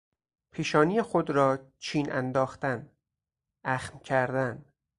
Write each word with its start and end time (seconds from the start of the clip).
پیشانی 0.51 1.01
خود 1.01 1.29
را 1.29 1.59
چین 1.79 2.11
انداختن، 2.11 2.91
اخم 3.63 3.99
کردن 3.99 4.65